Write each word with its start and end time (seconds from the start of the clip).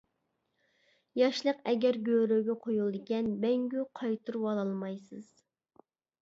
ياشلىق 1.19 1.59
ئەگەر 1.71 1.99
گۆرۈگە 2.07 2.55
قويۇلىدىكەن، 2.63 3.29
مەڭگۈ 3.45 3.85
قايتۇرۇۋالالمايسىز. 4.01 5.31